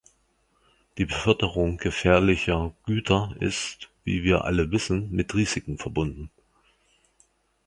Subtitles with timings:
[0.97, 6.31] Die Beförderung gefährlicher Güter ist, wie wir alle wissen, mit Risiken verbunden.